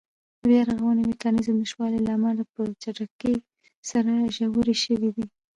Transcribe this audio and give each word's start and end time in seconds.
د 0.39 0.41
بیا 0.49 0.61
رغونې 0.69 1.03
میکانېزم 1.11 1.55
د 1.57 1.59
نشتوالي 1.61 1.99
له 2.03 2.11
امله 2.17 2.43
په 2.53 2.61
چټکۍ 2.81 3.35
سره 3.89 4.11
ژورې 4.35 4.75
شوې 4.83 5.09
دي. 5.15 5.25